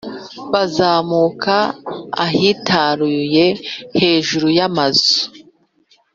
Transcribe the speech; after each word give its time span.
bazamuka 0.51 1.55
ahitaruye 2.25 3.45
hejuru 3.99 4.47
y’amazu? 4.57 5.17